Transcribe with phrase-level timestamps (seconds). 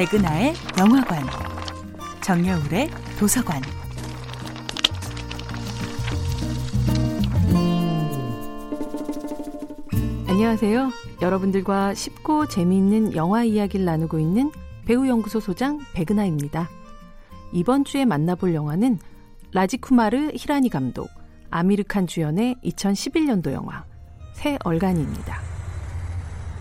[0.00, 1.22] 백은하의 영화관,
[2.22, 2.88] 정여울의
[3.18, 3.60] 도서관.
[10.26, 10.90] 안녕하세요.
[11.20, 14.50] 여러분들과 쉽고 재미있는 영화 이야기를 나누고 있는
[14.86, 16.70] 배우연구소 소장 백은하입니다.
[17.52, 18.98] 이번 주에 만나볼 영화는
[19.52, 21.10] 라지쿠마르 히라니 감독,
[21.50, 23.84] 아미르칸 주연의 2011년도 영화
[24.32, 25.49] 새 얼간이입니다.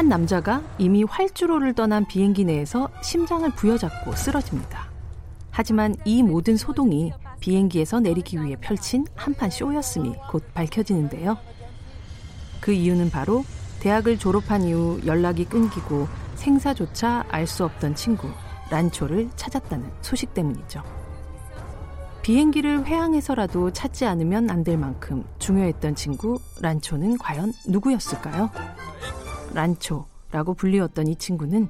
[0.00, 4.86] 한 남자가 이미 활주로를 떠난 비행기 내에서 심장을 부여잡고 쓰러집니다.
[5.50, 11.36] 하지만 이 모든 소동이 비행기에서 내리기 위해 펼친 한판 쇼였음이 곧 밝혀지는데요.
[12.62, 13.44] 그 이유는 바로
[13.80, 18.30] 대학을 졸업한 이후 연락이 끊기고 생사조차 알 수 없던 친구
[18.70, 20.82] 란초를 찾았다는 소식 때문이죠.
[22.22, 28.48] 비행기를 회항해서라도 찾지 않으면 안 될 만큼 중요했던 친구 란초는 과연 누구였을까요?
[29.54, 31.68] 란초라고 불리웠던 이 친구는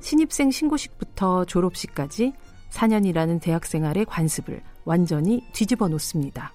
[0.00, 2.32] 신입생 신고식부터 졸업식까지
[2.70, 6.52] 4년이라는 대학 생활의 관습을 완전히 뒤집어 놓습니다.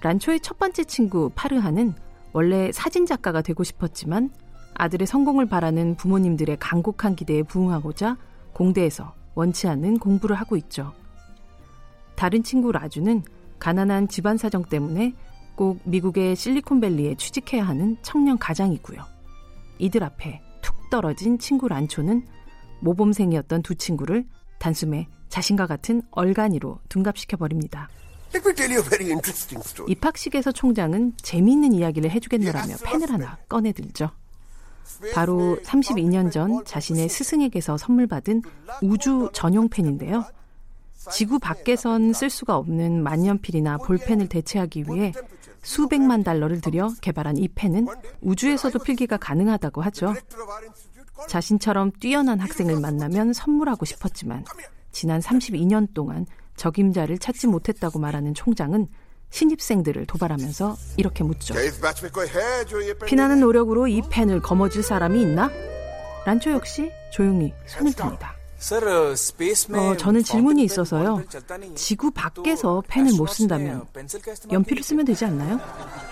[0.00, 1.92] 란초의 첫 번째 친구 파르하는
[2.32, 4.30] 원래 사진작가가 되고 싶었지만
[4.74, 8.16] 아들의 성공을 바라는 부모님들의 간곡한 기대에 부응하고자
[8.52, 10.92] 공대에서 원치 않는 공부를 하고 있죠.
[12.14, 13.22] 다른 친구 라주는
[13.58, 15.14] 가난한 집안 사정 때문에
[15.56, 19.17] 꼭 미국의 실리콘밸리에 취직해야 하는 청년 가장이고요.
[19.78, 22.26] 이들 앞에 툭 떨어진 친구 란초는
[22.80, 24.26] 모범생이었던 두 친구를
[24.58, 27.88] 단숨에 자신과 같은 얼간이로 둔갑시켜 버립니다.
[29.88, 34.10] 입학식에서 총장은 재미있는 이야기를 해주겠노라며 펜을 하나 꺼내들죠.
[35.14, 38.42] 바로 32년 전 자신의 스승에게서 선물 받은
[38.82, 40.24] 우주 전용 펜인데요.
[41.12, 45.12] 지구 밖에선 쓸 수가 없는 만년필이나 볼펜을 대체하기 위해
[45.62, 47.88] 수백만 달러를 들여 개발한 이 펜은
[48.20, 50.14] 우주에서도 필기가 가능하다고 하죠.
[51.28, 54.44] 자신처럼 뛰어난 학생을 만나면 선물하고 싶었지만
[54.92, 58.86] 지난 32년 동안 적임자를 찾지 못했다고 말하는 총장은
[59.30, 61.54] 신입생들을 도발하면서 이렇게 묻죠.
[63.06, 65.50] 피나는 노력으로 이 펜을 거머쥘 사람이 있나?
[66.24, 68.37] 란초 역시 조용히 손을 듭니다.
[69.78, 71.22] 어, 저는 질문이 있어서요.
[71.76, 73.86] 지구 밖에서 펜을 못 쓴다면
[74.50, 75.60] 연필을 쓰면 되지 않나요?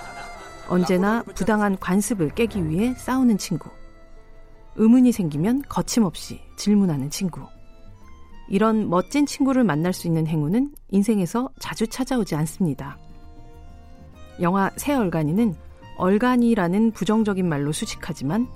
[0.69, 3.69] 언제나 부당한 관습을 깨기 위해 싸우는 친구.
[4.77, 7.41] 의문이 생기면 거침없이 질문하는 친구.
[8.49, 12.97] 이런 멋진 친구를 만날 수 있는 행운은 인생에서 자주 찾아오지 않습니다.
[14.41, 15.55] 영화 새 얼간이는
[15.97, 18.47] 얼간이라는 부정적인 말로 수식하지만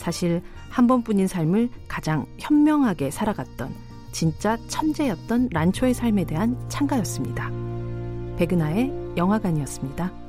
[0.00, 3.70] 사실 한 번뿐인 삶을 가장 현명하게 살아갔던
[4.12, 7.50] 진짜 천재였던 란초의 삶에 대한 찬가였습니다.
[8.38, 10.19] 백은하의 영화관이었습니다.